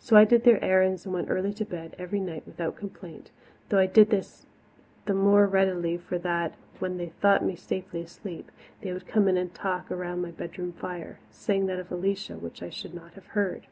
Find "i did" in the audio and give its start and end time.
0.16-0.42, 3.78-4.10